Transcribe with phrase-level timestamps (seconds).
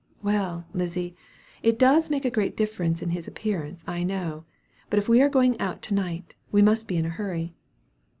[0.23, 1.15] "Well, Lizzy,
[1.61, 4.45] it does make a great difference in his appearance, I know;
[4.89, 7.53] but if we are going out to night, we must be in a hurry."